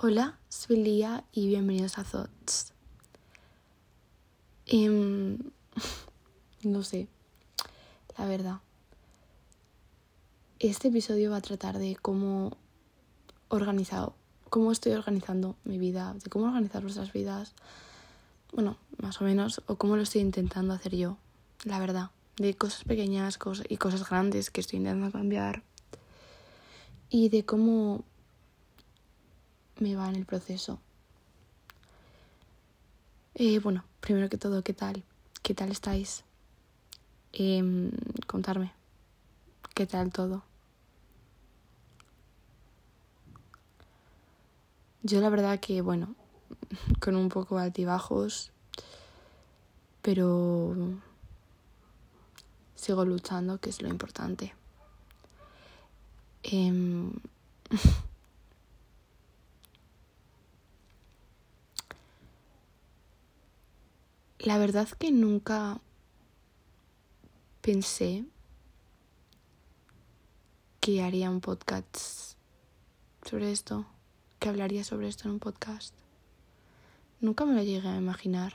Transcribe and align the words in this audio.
Hola, 0.00 0.38
soy 0.48 0.76
Lía 0.76 1.24
y 1.32 1.48
bienvenidos 1.48 1.98
a 1.98 2.04
Thoughts. 2.04 2.72
Em, 4.66 5.38
no 6.62 6.84
sé, 6.84 7.08
la 8.16 8.26
verdad. 8.26 8.58
Este 10.60 10.86
episodio 10.86 11.32
va 11.32 11.38
a 11.38 11.40
tratar 11.40 11.80
de 11.80 11.96
cómo 12.00 12.56
organizado, 13.48 14.14
cómo 14.50 14.70
estoy 14.70 14.92
organizando 14.92 15.56
mi 15.64 15.78
vida, 15.78 16.14
de 16.22 16.30
cómo 16.30 16.46
organizar 16.46 16.80
nuestras 16.80 17.12
vidas. 17.12 17.54
Bueno, 18.52 18.76
más 18.98 19.20
o 19.20 19.24
menos, 19.24 19.62
o 19.66 19.78
cómo 19.78 19.96
lo 19.96 20.02
estoy 20.02 20.20
intentando 20.20 20.74
hacer 20.74 20.94
yo, 20.94 21.16
la 21.64 21.80
verdad. 21.80 22.10
De 22.36 22.54
cosas 22.54 22.84
pequeñas 22.84 23.36
y 23.68 23.76
cosas 23.78 24.08
grandes 24.08 24.52
que 24.52 24.60
estoy 24.60 24.76
intentando 24.76 25.10
cambiar. 25.10 25.64
Y 27.10 27.30
de 27.30 27.44
cómo 27.44 28.04
me 29.80 29.94
va 29.94 30.08
en 30.08 30.16
el 30.16 30.26
proceso. 30.26 30.80
Eh, 33.34 33.58
bueno, 33.60 33.84
primero 34.00 34.28
que 34.28 34.36
todo, 34.36 34.62
¿qué 34.62 34.74
tal? 34.74 35.04
¿Qué 35.42 35.54
tal 35.54 35.70
estáis? 35.70 36.24
Eh, 37.32 37.90
contarme. 38.26 38.72
¿Qué 39.74 39.86
tal 39.86 40.12
todo? 40.12 40.42
Yo 45.02 45.20
la 45.20 45.30
verdad 45.30 45.60
que, 45.60 45.80
bueno, 45.80 46.14
con 47.00 47.14
un 47.14 47.28
poco 47.28 47.58
altibajos, 47.58 48.50
pero 50.02 50.74
sigo 52.74 53.04
luchando, 53.04 53.58
que 53.58 53.70
es 53.70 53.80
lo 53.82 53.88
importante. 53.88 54.54
Eh, 56.42 57.10
La 64.48 64.56
verdad 64.56 64.88
que 64.88 65.12
nunca 65.12 65.78
pensé 67.60 68.24
que 70.80 71.02
haría 71.02 71.28
un 71.28 71.42
podcast 71.42 72.38
sobre 73.28 73.52
esto, 73.52 73.84
que 74.38 74.48
hablaría 74.48 74.84
sobre 74.84 75.08
esto 75.08 75.28
en 75.28 75.32
un 75.32 75.38
podcast. 75.38 75.94
Nunca 77.20 77.44
me 77.44 77.52
lo 77.52 77.62
llegué 77.62 77.88
a 77.88 77.98
imaginar. 77.98 78.54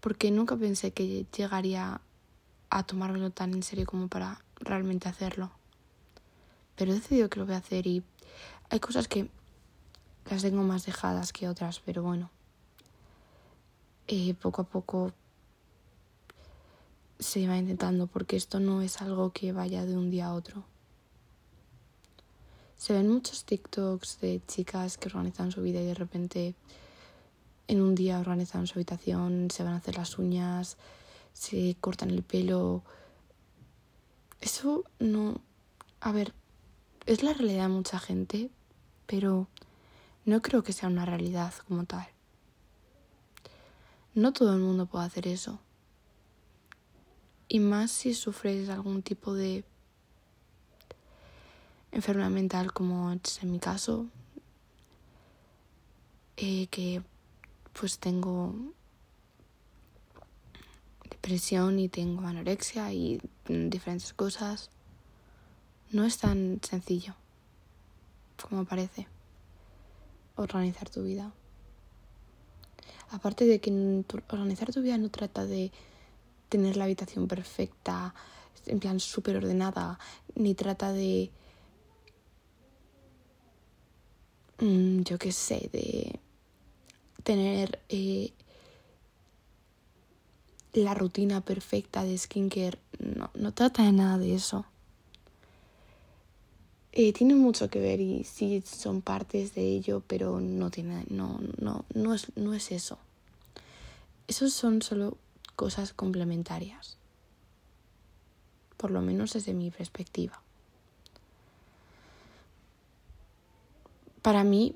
Porque 0.00 0.30
nunca 0.30 0.56
pensé 0.56 0.92
que 0.92 1.26
llegaría 1.36 2.00
a 2.70 2.82
tomármelo 2.84 3.32
tan 3.32 3.52
en 3.52 3.62
serio 3.62 3.84
como 3.84 4.08
para 4.08 4.42
realmente 4.60 5.10
hacerlo. 5.10 5.50
Pero 6.74 6.92
he 6.92 6.94
decidido 6.94 7.28
que 7.28 7.38
lo 7.38 7.44
voy 7.44 7.56
a 7.56 7.58
hacer 7.58 7.86
y 7.86 8.02
hay 8.70 8.80
cosas 8.80 9.08
que 9.08 9.28
las 10.30 10.40
tengo 10.40 10.62
más 10.62 10.86
dejadas 10.86 11.34
que 11.34 11.50
otras, 11.50 11.80
pero 11.80 12.02
bueno. 12.02 12.30
Eh, 14.10 14.32
poco 14.32 14.62
a 14.62 14.64
poco 14.64 15.12
se 17.18 17.46
va 17.46 17.58
intentando 17.58 18.06
porque 18.06 18.36
esto 18.36 18.58
no 18.58 18.80
es 18.80 19.02
algo 19.02 19.32
que 19.32 19.52
vaya 19.52 19.84
de 19.84 19.98
un 19.98 20.10
día 20.10 20.28
a 20.28 20.34
otro. 20.34 20.64
Se 22.78 22.94
ven 22.94 23.10
muchos 23.10 23.44
TikToks 23.44 24.20
de 24.20 24.40
chicas 24.46 24.96
que 24.96 25.08
organizan 25.08 25.52
su 25.52 25.60
vida 25.60 25.82
y 25.82 25.84
de 25.84 25.94
repente 25.94 26.54
en 27.66 27.82
un 27.82 27.94
día 27.94 28.18
organizan 28.18 28.66
su 28.66 28.78
habitación, 28.78 29.50
se 29.50 29.62
van 29.62 29.74
a 29.74 29.76
hacer 29.76 29.98
las 29.98 30.18
uñas, 30.18 30.78
se 31.34 31.76
cortan 31.78 32.08
el 32.08 32.22
pelo. 32.22 32.82
Eso 34.40 34.84
no... 35.00 35.42
A 36.00 36.12
ver, 36.12 36.32
es 37.04 37.22
la 37.22 37.34
realidad 37.34 37.64
de 37.64 37.74
mucha 37.74 37.98
gente, 37.98 38.48
pero 39.06 39.48
no 40.24 40.40
creo 40.40 40.62
que 40.62 40.72
sea 40.72 40.88
una 40.88 41.04
realidad 41.04 41.52
como 41.66 41.84
tal. 41.84 42.08
No 44.14 44.32
todo 44.32 44.54
el 44.54 44.60
mundo 44.60 44.86
puede 44.86 45.06
hacer 45.06 45.28
eso. 45.28 45.60
Y 47.48 47.60
más 47.60 47.90
si 47.90 48.14
sufres 48.14 48.68
algún 48.68 49.02
tipo 49.02 49.34
de 49.34 49.64
enfermedad 51.92 52.30
mental 52.30 52.72
como 52.72 53.12
es 53.12 53.42
en 53.42 53.50
mi 53.50 53.58
caso, 53.58 54.06
eh, 56.36 56.66
que 56.68 57.02
pues 57.72 57.98
tengo 57.98 58.54
depresión 61.10 61.78
y 61.78 61.88
tengo 61.88 62.26
anorexia 62.26 62.92
y 62.92 63.20
diferentes 63.46 64.12
cosas. 64.12 64.70
No 65.90 66.04
es 66.04 66.18
tan 66.18 66.60
sencillo 66.62 67.14
como 68.48 68.64
parece 68.64 69.08
organizar 70.36 70.88
tu 70.90 71.02
vida. 71.02 71.32
Aparte 73.10 73.46
de 73.46 73.60
que 73.60 73.70
organizar 74.30 74.72
tu 74.72 74.82
vida 74.82 74.98
no 74.98 75.10
trata 75.10 75.46
de 75.46 75.72
tener 76.48 76.76
la 76.76 76.84
habitación 76.84 77.28
perfecta, 77.28 78.14
en 78.66 78.80
plan 78.80 79.00
súper 79.00 79.36
ordenada, 79.36 79.98
ni 80.34 80.54
trata 80.54 80.92
de, 80.92 81.30
mm, 84.58 85.02
yo 85.02 85.18
qué 85.18 85.32
sé, 85.32 85.70
de 85.72 86.20
tener 87.22 87.80
eh, 87.88 88.32
la 90.72 90.94
rutina 90.94 91.40
perfecta 91.40 92.04
de 92.04 92.16
skincare. 92.16 92.78
No, 92.98 93.30
no 93.34 93.52
trata 93.52 93.84
de 93.84 93.92
nada 93.92 94.18
de 94.18 94.34
eso. 94.34 94.66
Eh, 96.92 97.12
tiene 97.12 97.34
mucho 97.34 97.68
que 97.68 97.80
ver 97.80 98.00
y 98.00 98.24
sí 98.24 98.62
son 98.66 99.02
partes 99.02 99.54
de 99.54 99.62
ello, 99.62 100.02
pero 100.06 100.40
no 100.40 100.70
tiene, 100.70 101.04
no, 101.10 101.40
no, 101.58 101.84
no 101.94 102.14
es, 102.14 102.32
no 102.36 102.54
es 102.54 102.72
eso. 102.72 102.98
Esos 104.26 104.52
son 104.52 104.82
solo 104.82 105.16
cosas 105.54 105.92
complementarias. 105.92 106.96
Por 108.76 108.90
lo 108.90 109.02
menos 109.02 109.32
desde 109.32 109.54
mi 109.54 109.70
perspectiva. 109.70 110.40
Para 114.22 114.44
mí, 114.44 114.74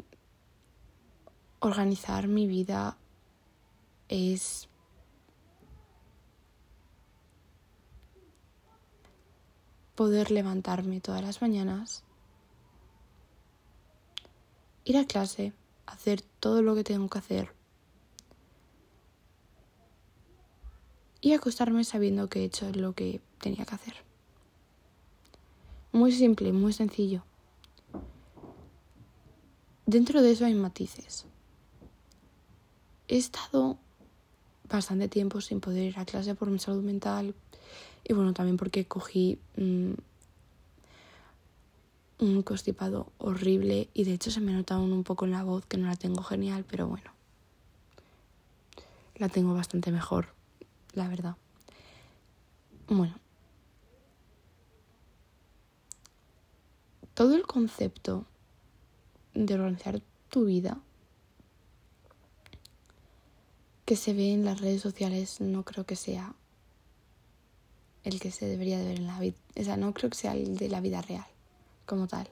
organizar 1.61 2.29
mi 2.29 2.47
vida 2.47 2.97
es 4.09 4.69
poder 10.03 10.33
levantarme 10.33 11.01
todas 11.01 11.23
las 11.23 11.41
mañanas, 11.43 12.03
ir 14.83 14.97
a 14.97 15.07
clase, 15.07 15.53
hacer 15.87 16.23
todo 16.41 16.61
lo 16.61 16.75
que 16.75 16.83
tengo 16.83 17.09
que 17.09 17.19
hacer 17.21 17.55
y 21.21 21.35
acostarme 21.35 21.85
sabiendo 21.85 22.29
que 22.29 22.41
he 22.41 22.45
hecho 22.47 22.69
lo 22.73 22.95
que 22.95 23.21
tenía 23.39 23.65
que 23.65 23.77
hacer. 23.77 23.95
Muy 25.93 26.11
simple, 26.11 26.53
muy 26.53 26.73
sencillo. 26.73 27.23
Dentro 29.87 30.21
de 30.21 30.33
eso 30.33 30.47
hay 30.47 30.55
matices. 30.55 31.27
He 33.07 33.19
estado 33.19 33.79
bastante 34.69 35.07
tiempo 35.07 35.41
sin 35.41 35.61
poder 35.61 35.85
ir 35.85 35.99
a 36.01 36.05
clase 36.05 36.35
por 36.35 36.51
mi 36.51 36.59
salud 36.59 36.83
mental, 36.83 37.37
y 38.05 38.13
bueno, 38.13 38.33
también 38.33 38.57
porque 38.57 38.85
cogí 38.85 39.39
mm, 39.57 39.93
un 42.19 42.43
constipado 42.43 43.13
horrible 43.19 43.89
y 43.95 44.05
de 44.05 44.15
hecho 44.15 44.31
se 44.31 44.41
me 44.41 44.53
nota 44.53 44.79
un 44.79 45.05
poco 45.05 45.25
en 45.25 45.33
la 45.33 45.43
voz 45.43 45.67
que 45.67 45.77
no 45.77 45.87
la 45.87 45.97
tengo 45.97 46.23
genial, 46.23 46.65
pero 46.69 46.87
bueno, 46.87 47.11
la 49.17 49.29
tengo 49.29 49.55
bastante 49.55 49.91
mejor, 49.91 50.29
la 50.95 51.09
verdad. 51.09 51.37
Bueno, 52.89 53.15
todo 57.15 57.35
el 57.35 57.47
concepto 57.47 58.25
de 59.35 59.55
organizar 59.55 60.01
tu 60.29 60.45
vida 60.45 60.79
que 63.85 63.97
se 63.97 64.13
ve 64.13 64.33
en 64.33 64.45
las 64.45 64.61
redes 64.61 64.81
sociales 64.81 65.41
no 65.41 65.65
creo 65.65 65.85
que 65.85 65.97
sea 65.97 66.35
el 68.05 68.21
que 68.21 68.31
se 68.31 68.47
debería 68.47 68.79
de 68.79 68.87
ver 68.87 68.99
en 68.99 69.07
la 69.07 69.19
vida. 69.21 69.37
O 69.57 69.63
sea, 69.63 69.77
no 69.77 69.93
creo 69.95 70.11
que 70.11 70.17
sea 70.17 70.35
el 70.35 70.57
de 70.57 70.69
la 70.69 70.81
vida 70.81 71.03
real, 71.03 71.27
como 71.87 72.07
tal. 72.07 72.29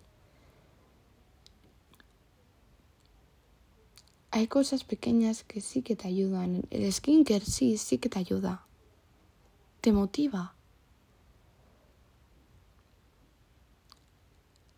Hay 4.33 4.47
cosas 4.47 4.85
pequeñas 4.85 5.43
que 5.43 5.61
sí 5.61 5.83
que 5.83 5.97
te 5.97 6.07
ayudan. 6.07 6.63
El 6.71 6.93
skincare 6.93 7.45
sí, 7.45 7.77
sí 7.79 7.99
que 7.99 8.09
te 8.09 8.19
ayuda. 8.19 8.65
Te 9.81 9.93
motiva. 9.93 10.55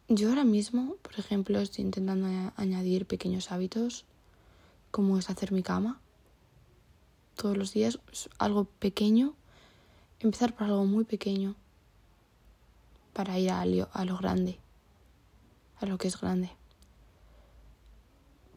Yo 0.08 0.28
ahora 0.28 0.44
mismo, 0.44 0.96
por 1.02 1.18
ejemplo, 1.18 1.58
estoy 1.60 1.84
intentando 1.84 2.26
añadir 2.56 3.06
pequeños 3.06 3.50
hábitos, 3.50 4.04
como 4.90 5.18
es 5.18 5.30
hacer 5.30 5.52
mi 5.52 5.62
cama. 5.62 6.00
Todos 7.36 7.56
los 7.56 7.72
días, 7.72 7.98
algo 8.38 8.64
pequeño 8.64 9.34
empezar 10.26 10.54
por 10.54 10.64
algo 10.66 10.84
muy 10.84 11.04
pequeño 11.04 11.54
para 13.12 13.38
ir 13.38 13.50
a 13.50 13.64
lo, 13.66 13.88
a 13.92 14.04
lo 14.04 14.16
grande, 14.16 14.58
a 15.80 15.86
lo 15.86 15.98
que 15.98 16.08
es 16.08 16.20
grande. 16.20 16.50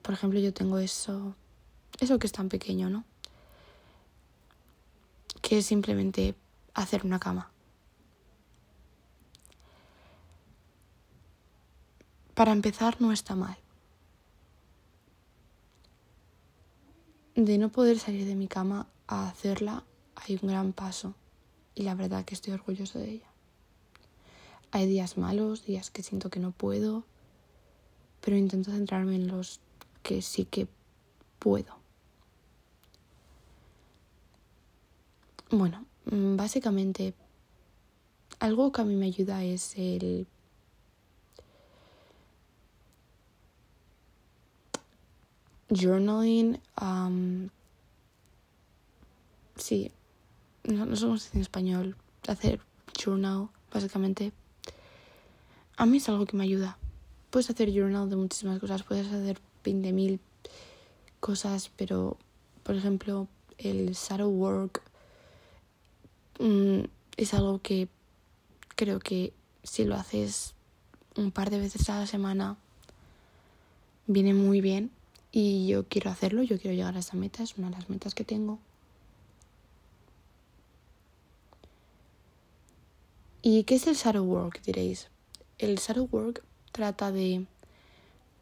por 0.01 0.13
ejemplo, 0.13 0.39
yo 0.39 0.53
tengo 0.53 0.77
eso, 0.77 1.35
eso 1.99 2.19
que 2.19 2.27
es 2.27 2.33
tan 2.33 2.47
pequeño, 2.47 2.89
¿no? 2.89 3.03
Que 5.41 5.57
es 5.57 5.65
simplemente 5.65 6.35
hacer 6.75 7.03
una 7.05 7.19
cama. 7.19 7.51
Para 12.35 12.51
empezar, 12.51 13.01
no 13.01 13.11
está 13.11 13.33
mal. 13.35 13.57
De 17.33 17.57
no 17.57 17.69
poder 17.69 17.97
salir 17.97 18.25
de 18.25 18.35
mi 18.35 18.47
cama 18.47 18.87
a 19.07 19.29
hacerla, 19.29 19.83
hay 20.15 20.37
un 20.41 20.49
gran 20.49 20.71
paso. 20.73 21.15
Y 21.75 21.83
la 21.83 21.93
verdad 21.93 22.25
que 22.25 22.33
estoy 22.33 22.53
orgulloso 22.53 22.99
de 22.99 23.11
ella. 23.11 23.27
Hay 24.71 24.87
días 24.87 25.17
malos, 25.17 25.65
días 25.65 25.91
que 25.91 26.03
siento 26.03 26.29
que 26.29 26.39
no 26.39 26.51
puedo, 26.51 27.03
pero 28.21 28.37
intento 28.37 28.71
centrarme 28.71 29.15
en 29.15 29.27
los 29.27 29.59
que 30.01 30.21
sí 30.21 30.45
que 30.45 30.67
puedo. 31.39 31.77
Bueno, 35.51 35.85
básicamente 36.05 37.13
algo 38.39 38.71
que 38.71 38.81
a 38.81 38.85
mí 38.85 38.95
me 38.95 39.05
ayuda 39.05 39.43
es 39.43 39.77
el 39.77 40.27
journaling. 45.69 46.59
sí, 49.55 49.91
no, 50.67 50.85
no 50.85 50.95
somos 50.95 51.33
en 51.33 51.41
español. 51.41 51.95
Hacer 52.27 52.59
journal, 52.97 53.49
básicamente. 53.71 54.31
A 55.77 55.85
mí 55.85 55.97
es 55.97 56.09
algo 56.09 56.25
que 56.25 56.37
me 56.37 56.43
ayuda. 56.43 56.77
Puedes 57.29 57.49
hacer 57.49 57.71
journal 57.71 58.09
de 58.09 58.15
muchísimas 58.15 58.59
cosas, 58.59 58.83
puedes 58.83 59.07
hacer 59.07 59.39
20.000 59.63 60.19
cosas, 61.19 61.71
pero 61.75 62.17
por 62.63 62.75
ejemplo, 62.75 63.27
el 63.57 63.91
shadow 63.91 64.29
work 64.29 64.81
mm, 66.39 66.85
es 67.17 67.33
algo 67.33 67.59
que 67.61 67.89
creo 68.75 68.99
que 68.99 69.33
si 69.63 69.85
lo 69.85 69.95
haces 69.95 70.55
un 71.15 71.31
par 71.31 71.49
de 71.49 71.59
veces 71.59 71.89
a 71.89 71.99
la 71.99 72.07
semana 72.07 72.57
viene 74.07 74.33
muy 74.33 74.61
bien 74.61 74.91
y 75.31 75.67
yo 75.67 75.85
quiero 75.87 76.09
hacerlo, 76.09 76.43
yo 76.43 76.59
quiero 76.59 76.75
llegar 76.75 76.95
a 76.95 76.99
esa 76.99 77.17
meta, 77.17 77.43
es 77.43 77.57
una 77.57 77.69
de 77.69 77.75
las 77.75 77.89
metas 77.89 78.15
que 78.15 78.23
tengo. 78.23 78.59
¿Y 83.47 83.63
qué 83.65 83.75
es 83.75 83.85
el 83.85 83.93
shadow 83.93 84.25
work? 84.25 84.63
Diréis. 84.63 85.09
El 85.59 85.75
shadow 85.75 86.09
work 86.11 86.43
trata 86.71 87.11
de 87.11 87.45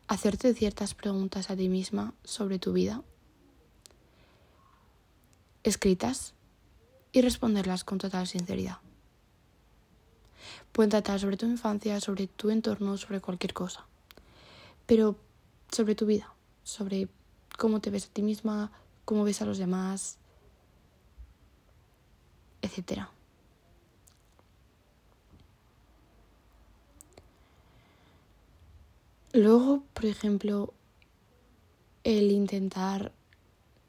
hacerte 0.07 0.53
ciertas 0.53 0.93
preguntas 0.93 1.49
a 1.49 1.57
ti 1.57 1.67
misma 1.67 2.13
sobre 2.23 2.57
tu 2.57 2.71
vida, 2.71 3.03
escritas, 5.63 6.35
y 7.11 7.19
responderlas 7.19 7.83
con 7.83 7.97
total 7.97 8.27
sinceridad. 8.27 8.77
Pueden 10.71 10.91
tratar 10.91 11.19
sobre 11.19 11.35
tu 11.35 11.47
infancia, 11.47 11.99
sobre 11.99 12.27
tu 12.27 12.49
entorno, 12.49 12.95
sobre 12.95 13.19
cualquier 13.19 13.53
cosa, 13.53 13.85
pero 14.85 15.17
sobre 15.69 15.95
tu 15.95 16.05
vida 16.05 16.33
sobre 16.63 17.09
cómo 17.57 17.81
te 17.81 17.89
ves 17.89 18.05
a 18.05 18.13
ti 18.13 18.21
misma, 18.21 18.71
cómo 19.03 19.25
ves 19.25 19.41
a 19.41 19.45
los 19.45 19.57
demás, 19.57 20.17
etc. 22.61 23.07
Luego, 29.33 29.83
por 29.93 30.05
ejemplo, 30.05 30.73
el 32.03 32.31
intentar 32.31 33.11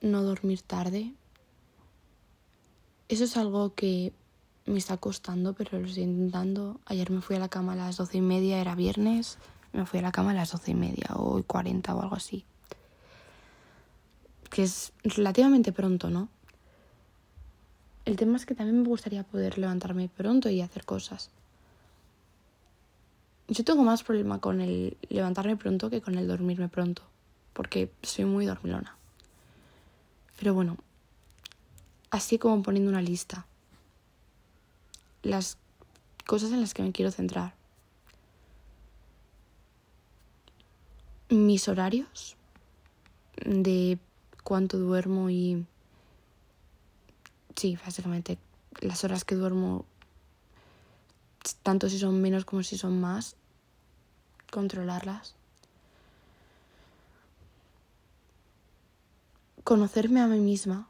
no 0.01 0.23
dormir 0.23 0.63
tarde. 0.63 1.15
Eso 3.09 3.25
es 3.25 3.37
algo 3.37 3.75
que 3.75 4.13
me 4.67 4.79
está 4.79 4.97
costando, 4.97 5.53
pero 5.53 5.79
lo 5.79 5.87
estoy 5.87 6.05
intentando. 6.05 6.81
Ayer 6.87 7.11
me 7.11 7.21
fui 7.21 7.37
a 7.37 7.39
la 7.39 7.49
cama 7.49 7.75
a 7.75 7.77
las 7.77 7.99
doce 7.99 8.19
y 8.19 8.23
media, 8.23 8.61
era 8.61 8.75
viernes. 8.75 9.39
Me 9.73 9.87
fui 9.87 10.01
a 10.01 10.03
la 10.03 10.13
cama 10.13 10.33
a 10.33 10.35
las 10.35 10.53
doce 10.53 10.73
y 10.73 10.75
media, 10.75 11.09
o 11.15 11.43
cuarenta 11.43 11.95
o 11.95 12.03
algo 12.03 12.17
así 12.17 12.45
que 14.55 14.63
es 14.63 14.93
relativamente 15.03 15.73
pronto, 15.73 16.11
¿no? 16.11 16.29
El 18.05 18.15
tema 18.15 18.37
es 18.37 18.47
que 18.47 18.55
también 18.55 18.83
me 18.83 18.89
gustaría 18.89 19.25
poder 19.25 19.59
levantarme 19.59 20.09
pronto 20.09 20.49
y 20.49 20.61
hacer 20.61 20.85
cosas. 20.85 21.31
Yo 23.49 23.65
tengo 23.65 23.83
más 23.85 24.03
problema 24.03 24.41
con 24.41 24.61
el 24.61 24.97
levantarme 25.09 25.57
pronto 25.57 25.91
que 25.91 26.01
con 26.01 26.17
el 26.17 26.27
dormirme 26.27 26.69
pronto, 26.69 27.03
porque 27.53 27.93
soy 28.03 28.25
muy 28.25 28.47
dormilona. 28.47 28.97
Pero 30.39 30.55
bueno, 30.55 30.77
así 32.11 32.39
como 32.39 32.63
poniendo 32.63 32.91
una 32.91 33.03
lista, 33.03 33.47
las 35.23 35.59
cosas 36.27 36.53
en 36.53 36.61
las 36.61 36.75
que 36.75 36.83
me 36.83 36.93
quiero 36.93 37.11
centrar. 37.11 37.55
Mis 41.29 41.69
horarios 41.69 42.37
de 43.45 43.99
cuánto 44.43 44.79
duermo 44.79 45.31
y... 45.31 45.67
Sí, 47.57 47.79
básicamente 47.85 48.39
las 48.81 49.05
horas 49.05 49.25
que 49.25 49.35
duermo, 49.35 49.85
tanto 51.63 51.89
si 51.89 51.99
son 51.99 52.21
menos 52.21 52.45
como 52.45 52.63
si 52.63 52.79
son 52.79 53.01
más, 53.01 53.37
controlarlas. 54.51 55.35
Conocerme 59.63 60.21
a 60.21 60.27
mí 60.27 60.41
misma. 60.41 60.89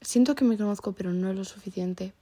Siento 0.00 0.34
que 0.34 0.44
me 0.44 0.56
conozco, 0.56 0.92
pero 0.92 1.12
no 1.12 1.30
es 1.30 1.36
lo 1.36 1.44
suficiente. 1.44 2.12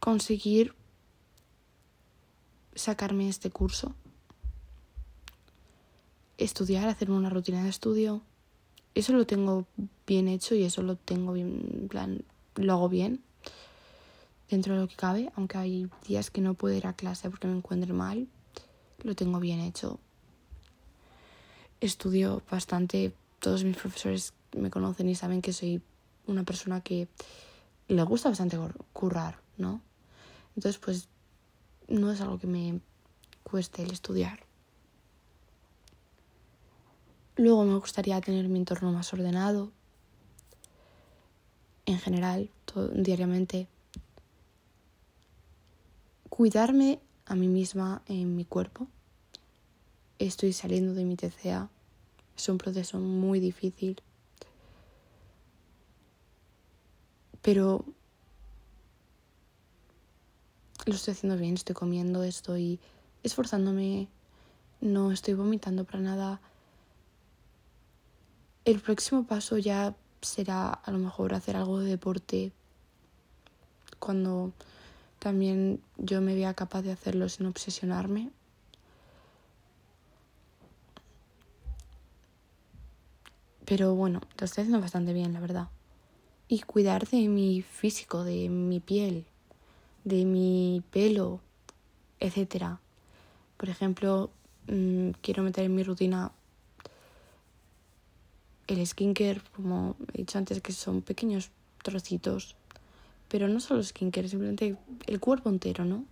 Conseguir 0.00 0.74
sacarme 2.74 3.28
este 3.28 3.50
curso, 3.50 3.94
estudiar, 6.38 6.88
hacerme 6.88 7.16
una 7.16 7.30
rutina 7.30 7.62
de 7.62 7.68
estudio. 7.68 8.22
Eso 8.94 9.12
lo 9.12 9.26
tengo 9.26 9.66
bien 10.06 10.28
hecho 10.28 10.54
y 10.54 10.64
eso 10.64 10.82
lo 10.82 10.96
tengo 10.96 11.32
bien, 11.32 11.86
plan, 11.88 12.24
lo 12.56 12.72
hago 12.74 12.88
bien 12.88 13.22
dentro 14.50 14.74
de 14.74 14.80
lo 14.80 14.88
que 14.88 14.96
cabe, 14.96 15.32
aunque 15.34 15.56
hay 15.56 15.90
días 16.06 16.30
que 16.30 16.42
no 16.42 16.52
puedo 16.54 16.76
ir 16.76 16.86
a 16.86 16.92
clase 16.92 17.30
porque 17.30 17.46
me 17.46 17.56
encuentro 17.56 17.94
mal, 17.94 18.28
lo 19.02 19.14
tengo 19.14 19.40
bien 19.40 19.60
hecho. 19.60 19.98
Estudio 21.80 22.42
bastante, 22.50 23.14
todos 23.40 23.64
mis 23.64 23.76
profesores 23.76 24.34
me 24.54 24.70
conocen 24.70 25.08
y 25.08 25.14
saben 25.14 25.40
que 25.40 25.54
soy 25.54 25.80
una 26.26 26.44
persona 26.44 26.82
que 26.82 27.08
le 27.88 28.02
gusta 28.02 28.28
bastante 28.28 28.58
currar, 28.92 29.40
¿no? 29.56 29.80
Entonces, 30.54 30.78
pues 30.78 31.08
no 31.88 32.12
es 32.12 32.20
algo 32.20 32.38
que 32.38 32.46
me 32.46 32.80
cueste 33.42 33.82
el 33.82 33.90
estudiar. 33.90 34.44
Luego 37.42 37.64
me 37.64 37.74
gustaría 37.74 38.20
tener 38.20 38.46
mi 38.48 38.60
entorno 38.60 38.92
más 38.92 39.12
ordenado, 39.12 39.72
en 41.86 41.98
general, 41.98 42.48
diariamente. 42.94 43.66
Cuidarme 46.28 47.00
a 47.26 47.34
mí 47.34 47.48
misma 47.48 48.02
en 48.06 48.36
mi 48.36 48.44
cuerpo. 48.44 48.86
Estoy 50.20 50.52
saliendo 50.52 50.94
de 50.94 51.04
mi 51.04 51.16
TCA. 51.16 51.68
Es 52.36 52.48
un 52.48 52.58
proceso 52.58 53.00
muy 53.00 53.40
difícil. 53.40 54.00
Pero 57.42 57.84
lo 60.86 60.94
estoy 60.94 61.14
haciendo 61.14 61.36
bien, 61.36 61.54
estoy 61.54 61.74
comiendo, 61.74 62.22
estoy 62.22 62.78
esforzándome, 63.24 64.06
no 64.80 65.10
estoy 65.10 65.34
vomitando 65.34 65.82
para 65.82 65.98
nada. 65.98 66.40
El 68.64 68.80
próximo 68.80 69.26
paso 69.26 69.58
ya 69.58 69.96
será 70.20 70.70
a 70.70 70.90
lo 70.92 70.98
mejor 70.98 71.34
hacer 71.34 71.56
algo 71.56 71.80
de 71.80 71.90
deporte 71.90 72.52
cuando 73.98 74.52
también 75.18 75.80
yo 75.98 76.20
me 76.20 76.36
vea 76.36 76.54
capaz 76.54 76.82
de 76.82 76.92
hacerlo 76.92 77.28
sin 77.28 77.46
obsesionarme. 77.46 78.30
Pero 83.64 83.96
bueno, 83.96 84.20
lo 84.38 84.44
estoy 84.44 84.62
haciendo 84.62 84.80
bastante 84.80 85.12
bien, 85.12 85.32
la 85.32 85.40
verdad. 85.40 85.68
Y 86.46 86.60
cuidar 86.60 87.08
de 87.08 87.28
mi 87.28 87.62
físico, 87.62 88.22
de 88.22 88.48
mi 88.48 88.78
piel, 88.78 89.24
de 90.04 90.24
mi 90.24 90.84
pelo, 90.92 91.40
etcétera. 92.20 92.80
Por 93.56 93.70
ejemplo, 93.70 94.30
mm, 94.68 95.10
quiero 95.20 95.42
meter 95.42 95.64
en 95.64 95.74
mi 95.74 95.82
rutina 95.82 96.30
el 98.66 98.86
skincare, 98.86 99.40
como 99.54 99.96
he 100.12 100.18
dicho 100.18 100.38
antes, 100.38 100.60
que 100.60 100.72
son 100.72 101.02
pequeños 101.02 101.50
trocitos, 101.82 102.56
pero 103.28 103.48
no 103.48 103.60
solo 103.60 103.82
skincare, 103.82 104.28
simplemente 104.28 104.76
el 105.06 105.20
cuerpo 105.20 105.50
entero, 105.50 105.84
¿no? 105.84 106.04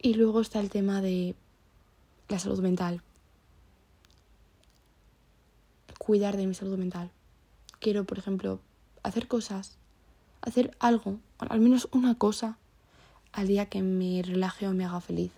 Y 0.00 0.14
luego 0.14 0.40
está 0.40 0.60
el 0.60 0.70
tema 0.70 1.02
de 1.02 1.34
la 2.28 2.38
salud 2.38 2.60
mental. 2.60 3.02
Cuidar 5.98 6.36
de 6.36 6.46
mi 6.46 6.54
salud 6.54 6.78
mental. 6.78 7.10
Quiero, 7.80 8.04
por 8.04 8.18
ejemplo, 8.18 8.60
hacer 9.02 9.28
cosas, 9.28 9.76
hacer 10.40 10.76
algo, 10.78 11.18
al 11.38 11.60
menos 11.60 11.88
una 11.92 12.14
cosa 12.16 12.58
al 13.32 13.48
día 13.48 13.66
que 13.66 13.82
me 13.82 14.22
relaje 14.22 14.66
o 14.66 14.72
me 14.72 14.84
haga 14.84 15.00
feliz. 15.00 15.32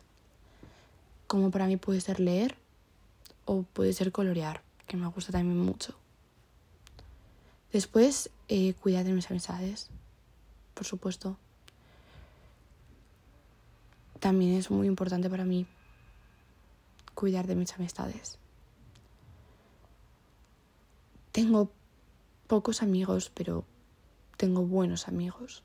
Como 1.27 1.51
para 1.51 1.67
mí 1.67 1.77
puede 1.77 2.01
ser 2.01 2.21
leer 2.21 2.57
o 3.53 3.65
puede 3.65 3.93
ser 3.93 4.13
colorear, 4.13 4.63
que 4.87 4.97
me 4.97 5.09
gusta 5.09 5.33
también 5.33 5.59
mucho. 5.59 5.99
Después, 7.73 8.31
eh, 8.47 8.75
cuidar 8.75 9.05
de 9.05 9.13
mis 9.13 9.29
amistades, 9.29 9.91
por 10.73 10.87
supuesto. 10.87 11.37
También 14.21 14.55
es 14.55 14.71
muy 14.71 14.87
importante 14.87 15.29
para 15.29 15.45
mí 15.45 15.67
cuidar 17.17 17.49
de 17.49 17.57
mis 17.57 17.73
amistades. 17.73 18.39
Tengo 21.33 21.73
pocos 22.47 22.83
amigos, 22.83 23.33
pero 23.35 23.65
tengo 24.37 24.65
buenos 24.65 25.09
amigos. 25.09 25.65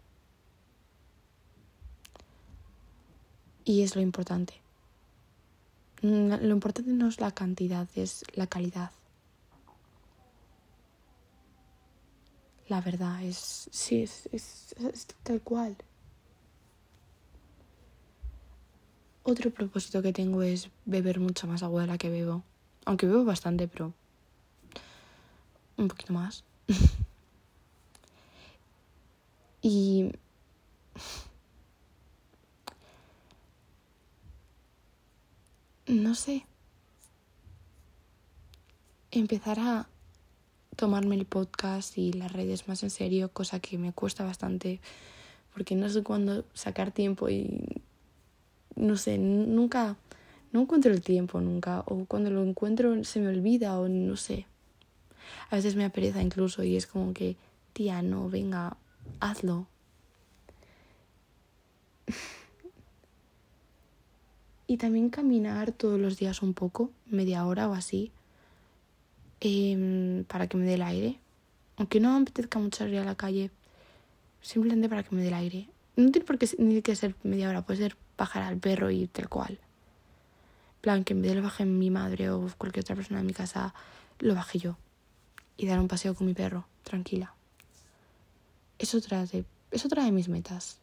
Y 3.63 3.83
es 3.83 3.95
lo 3.95 4.01
importante. 4.01 4.64
Lo 6.05 6.53
importante 6.53 6.91
no 6.91 7.07
es 7.07 7.19
la 7.19 7.31
cantidad, 7.31 7.88
es 7.95 8.24
la 8.35 8.45
calidad. 8.45 8.91
La 12.67 12.79
verdad 12.79 13.24
es, 13.24 13.67
sí, 13.71 14.03
es, 14.03 14.29
es, 14.31 14.75
tal 15.24 15.41
cual. 15.41 15.75
Otro 19.24 19.50
propósito 19.50 20.03
que 20.03 20.13
tengo 20.13 20.43
es 20.43 20.69
beber 20.85 21.19
mucha 21.19 21.47
más 21.47 21.63
agua 21.63 21.81
de 21.81 21.88
la 21.88 21.97
que 21.97 22.12
bebo. 22.12 22.43
Aunque 22.85 23.07
bebo 23.07 23.25
bastante, 23.25 23.67
pero 23.67 23.91
un 25.77 25.88
poquito 25.88 26.13
más. 26.13 26.43
y 29.63 30.12
no 35.87 36.15
sé, 36.15 36.45
empezar 39.11 39.59
a 39.59 39.87
tomarme 40.75 41.15
el 41.15 41.25
podcast 41.25 41.97
y 41.97 42.13
las 42.13 42.31
redes 42.31 42.67
más 42.67 42.83
en 42.83 42.89
serio, 42.89 43.29
cosa 43.31 43.59
que 43.59 43.77
me 43.77 43.93
cuesta 43.93 44.23
bastante 44.23 44.81
porque 45.53 45.75
no 45.75 45.87
sé 45.89 46.03
cuándo 46.03 46.43
sacar 46.53 46.91
tiempo 46.91 47.29
y 47.29 47.63
no 48.75 48.97
sé, 48.97 49.17
nunca, 49.17 49.95
no 50.51 50.61
encuentro 50.61 50.91
el 50.91 51.01
tiempo 51.01 51.39
nunca 51.39 51.79
o 51.87 52.03
cuando 52.05 52.29
lo 52.29 52.43
encuentro 52.43 53.03
se 53.05 53.21
me 53.21 53.29
olvida 53.29 53.79
o 53.79 53.87
no 53.87 54.17
sé. 54.17 54.45
A 55.49 55.55
veces 55.55 55.75
me 55.75 55.85
apereza 55.85 56.21
incluso 56.21 56.63
y 56.63 56.75
es 56.75 56.87
como 56.87 57.13
que, 57.13 57.37
tía, 57.73 58.01
no, 58.01 58.29
venga, 58.29 58.75
hazlo. 59.19 59.67
y 64.67 64.77
también 64.77 65.10
caminar 65.10 65.72
todos 65.72 66.00
los 66.00 66.17
días 66.17 66.41
un 66.41 66.53
poco, 66.53 66.91
media 67.05 67.45
hora 67.45 67.69
o 67.69 67.74
así, 67.74 68.12
Em, 69.48 70.24
para 70.25 70.48
que 70.48 70.57
me 70.57 70.65
dé 70.65 70.75
el 70.75 70.81
aire. 70.81 71.19
Aunque 71.77 72.00
no 72.00 72.12
me 72.12 72.24
apetezca 72.24 72.57
mucho 72.57 72.79
salir 72.79 73.00
a 73.00 73.03
la 73.03 73.15
calle, 73.15 73.51
simplemente 74.41 74.89
para 74.89 75.03
que 75.03 75.13
me 75.13 75.22
dé 75.22 75.27
el 75.27 75.34
aire. 75.34 75.69
No 75.95 76.12
tiene 76.12 76.25
por 76.25 76.38
qué 76.38 76.50
ni 76.57 76.81
que 76.81 76.95
ser 76.95 77.15
media 77.24 77.50
hora, 77.50 77.62
puede 77.62 77.79
ser 77.79 77.98
bajar 78.17 78.43
al 78.43 78.57
perro 78.57 78.89
y 78.91 79.07
tal 79.07 79.29
cual. 79.29 79.60
plan, 80.81 81.03
que 81.03 81.13
en 81.13 81.22
vez 81.22 81.31
de 81.31 81.38
lo 81.38 81.43
baje 81.43 81.65
mi 81.65 81.89
madre 81.89 82.29
o 82.29 82.48
cualquier 82.57 82.84
otra 82.84 82.95
persona 82.95 83.19
en 83.19 83.25
mi 83.25 83.34
casa, 83.34 83.74
lo 84.19 84.36
baje 84.36 84.60
yo. 84.60 84.77
Y 85.57 85.67
dar 85.67 85.79
un 85.79 85.88
paseo 85.88 86.15
con 86.15 86.27
mi 86.27 86.34
perro, 86.34 86.67
tranquila. 86.84 87.34
Es 88.79 88.95
otra 88.95 89.25
de, 89.25 89.45
es 89.72 89.86
otra 89.86 90.03
de 90.05 90.12
mis 90.12 90.27
metas. 90.27 90.79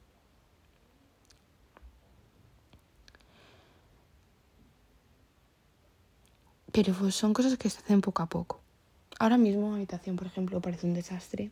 Pero 6.72 6.94
pues 6.94 7.14
son 7.14 7.34
cosas 7.34 7.56
que 7.58 7.68
se 7.70 7.78
hacen 7.78 8.00
poco 8.00 8.22
a 8.22 8.26
poco. 8.26 8.60
Ahora 9.18 9.36
mismo 9.36 9.70
mi 9.70 9.76
habitación, 9.76 10.16
por 10.16 10.26
ejemplo, 10.26 10.60
parece 10.60 10.86
un 10.86 10.94
desastre. 10.94 11.50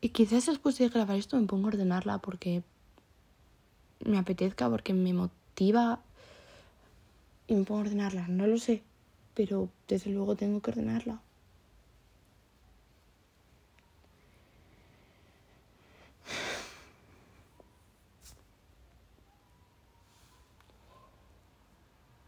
Y 0.00 0.10
quizás 0.10 0.46
después 0.46 0.78
de 0.78 0.88
grabar 0.88 1.18
esto 1.18 1.38
me 1.38 1.46
pongo 1.46 1.66
a 1.66 1.68
ordenarla 1.68 2.18
porque 2.18 2.62
me 4.04 4.18
apetezca, 4.18 4.70
porque 4.70 4.94
me 4.94 5.12
motiva 5.12 6.00
y 7.46 7.54
me 7.54 7.64
pongo 7.64 7.80
a 7.80 7.84
ordenarla. 7.84 8.28
No 8.28 8.46
lo 8.46 8.58
sé, 8.58 8.82
pero 9.34 9.68
desde 9.88 10.10
luego 10.10 10.34
tengo 10.34 10.60
que 10.60 10.70
ordenarla. 10.70 11.20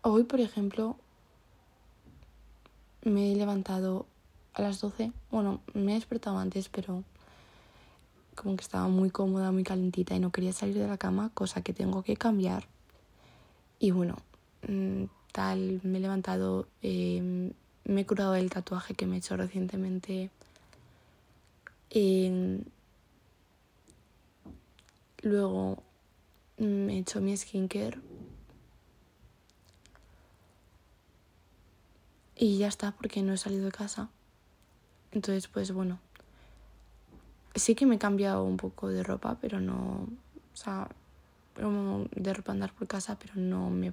Hoy, 0.03 0.25
por 0.25 0.41
ejemplo, 0.41 0.97
me 3.03 3.33
he 3.33 3.37
levantado 3.37 4.07
a 4.55 4.63
las 4.63 4.81
12. 4.81 5.13
Bueno, 5.31 5.61
me 5.75 5.93
he 5.93 5.95
despertado 5.97 6.39
antes, 6.39 6.71
pero 6.71 7.05
como 8.35 8.57
que 8.57 8.63
estaba 8.63 8.89
muy 8.89 9.11
cómoda, 9.11 9.53
muy 9.53 9.63
calentita 9.63 10.15
y 10.15 10.19
no 10.19 10.33
quería 10.33 10.55
salir 10.55 10.79
de 10.79 10.89
la 10.89 10.97
cama, 10.97 11.31
cosa 11.35 11.61
que 11.63 11.75
tengo 11.75 12.03
que 12.03 12.17
cambiar. 12.17 12.65
Y 13.79 13.91
bueno, 13.91 14.17
mm, 14.67 15.05
tal, 15.33 15.81
me 15.83 15.99
he 15.99 16.01
levantado, 16.01 16.67
em, 16.81 17.53
me 17.85 18.01
he 18.01 18.07
curado 18.07 18.35
el 18.37 18.49
tatuaje 18.49 18.95
que 18.95 19.05
me 19.05 19.17
he 19.17 19.19
hecho 19.19 19.37
recientemente. 19.37 20.31
Em, 21.91 22.65
luego 25.23 25.83
me 26.57 26.95
he 26.95 26.99
hecho 27.01 27.21
mi 27.21 27.37
skincare 27.37 28.10
Y 32.43 32.57
ya 32.57 32.69
está, 32.69 32.93
porque 32.93 33.21
no 33.21 33.35
he 33.35 33.37
salido 33.37 33.67
de 33.67 33.71
casa. 33.71 34.09
Entonces, 35.13 35.47
pues 35.47 35.73
bueno. 35.73 35.99
Sí 37.55 37.75
que 37.75 37.85
me 37.85 37.97
he 37.97 37.99
cambiado 37.99 38.45
un 38.45 38.57
poco 38.57 38.89
de 38.89 39.03
ropa, 39.03 39.37
pero 39.39 39.61
no. 39.61 40.09
O 40.55 40.57
sea, 40.57 40.89
de 41.55 42.33
ropa 42.33 42.53
andar 42.53 42.73
por 42.73 42.89
casa, 42.89 43.19
pero 43.19 43.35
no 43.37 43.69
me 43.69 43.93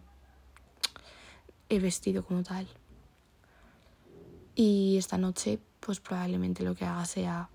he 1.67 1.79
vestido 1.79 2.23
como 2.23 2.41
tal. 2.41 2.65
Y 4.55 4.95
esta 4.97 5.17
noche, 5.17 5.59
pues 5.81 5.99
probablemente 5.99 6.63
lo 6.63 6.73
que 6.73 6.85
haga 6.85 7.03
sea 7.03 7.49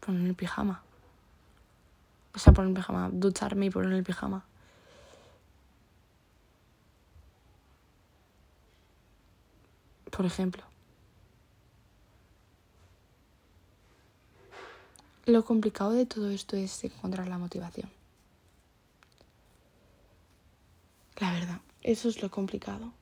poner 0.00 0.26
el 0.26 0.34
pijama. 0.34 0.82
O 2.34 2.40
sea, 2.40 2.52
poner 2.52 2.70
el 2.70 2.74
pijama, 2.74 3.10
ducharme 3.12 3.66
y 3.66 3.70
poner 3.70 3.92
el 3.92 4.02
pijama. 4.02 4.44
Por 10.10 10.26
ejemplo. 10.26 10.64
Lo 15.26 15.44
complicado 15.44 15.92
de 15.92 16.06
todo 16.06 16.30
esto 16.30 16.56
es 16.56 16.82
encontrar 16.82 17.28
la 17.28 17.38
motivación. 17.38 17.90
La 21.18 21.32
verdad, 21.32 21.60
eso 21.82 22.08
es 22.08 22.22
lo 22.22 22.30
complicado. 22.30 22.92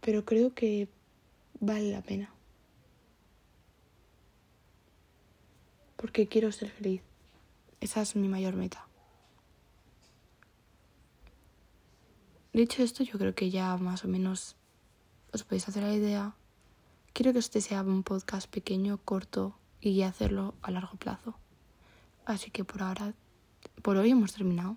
Pero 0.00 0.24
creo 0.24 0.54
que 0.54 0.88
vale 1.60 1.90
la 1.90 2.02
pena. 2.02 2.32
Porque 5.96 6.28
quiero 6.28 6.52
ser 6.52 6.70
feliz. 6.70 7.02
Esa 7.80 8.02
es 8.02 8.16
mi 8.16 8.28
mayor 8.28 8.54
meta. 8.54 8.86
Dicho 12.52 12.82
esto, 12.82 13.04
yo 13.04 13.18
creo 13.18 13.34
que 13.34 13.50
ya 13.50 13.76
más 13.76 14.04
o 14.04 14.08
menos 14.08 14.56
os 15.32 15.44
podéis 15.44 15.68
hacer 15.68 15.82
la 15.82 15.94
idea. 15.94 16.34
Quiero 17.12 17.32
que 17.32 17.38
este 17.38 17.60
sea 17.60 17.82
un 17.82 18.02
podcast 18.02 18.48
pequeño, 18.48 18.98
corto 18.98 19.54
y 19.80 20.02
hacerlo 20.02 20.54
a 20.62 20.70
largo 20.70 20.96
plazo. 20.96 21.34
Así 22.24 22.50
que 22.50 22.64
por 22.64 22.82
ahora, 22.82 23.14
por 23.82 23.96
hoy 23.96 24.10
hemos 24.10 24.32
terminado. 24.32 24.76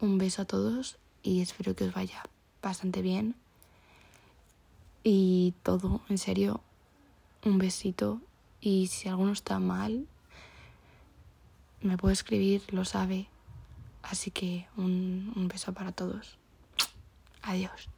Un 0.00 0.18
beso 0.18 0.42
a 0.42 0.44
todos 0.44 0.98
y 1.22 1.40
espero 1.40 1.74
que 1.74 1.84
os 1.84 1.92
vaya 1.92 2.22
bastante 2.62 3.02
bien. 3.02 3.34
Y 5.02 5.54
todo, 5.62 6.00
en 6.08 6.18
serio, 6.18 6.60
un 7.44 7.58
besito. 7.58 8.20
Y 8.60 8.88
si 8.88 9.08
alguno 9.08 9.32
está 9.32 9.58
mal, 9.58 10.06
me 11.80 11.96
puede 11.96 12.14
escribir, 12.14 12.62
lo 12.72 12.84
sabe. 12.84 13.28
Así 14.02 14.30
que 14.30 14.66
un, 14.76 15.32
un 15.34 15.48
beso 15.48 15.72
para 15.72 15.92
todos. 15.92 16.38
Adiós. 17.42 17.88